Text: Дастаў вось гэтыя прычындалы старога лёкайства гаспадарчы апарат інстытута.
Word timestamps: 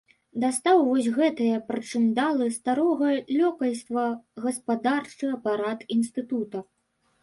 Дастаў 0.43 0.79
вось 0.87 1.09
гэтыя 1.17 1.59
прычындалы 1.67 2.49
старога 2.57 3.13
лёкайства 3.37 4.09
гаспадарчы 4.49 5.25
апарат 5.39 5.91
інстытута. 5.99 6.59